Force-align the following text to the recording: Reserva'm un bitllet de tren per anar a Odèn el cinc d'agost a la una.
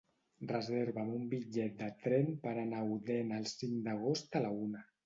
Reserva'm 0.51 1.11
un 1.17 1.27
bitllet 1.35 1.77
de 1.83 1.91
tren 2.07 2.35
per 2.47 2.55
anar 2.65 2.83
a 2.83 2.89
Odèn 2.99 3.39
el 3.41 3.49
cinc 3.57 3.81
d'agost 3.91 4.43
a 4.43 4.45
la 4.49 4.57
una. 4.69 4.89